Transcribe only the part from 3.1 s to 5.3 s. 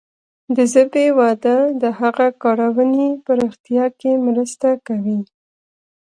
پراختیا کې مرسته کوي.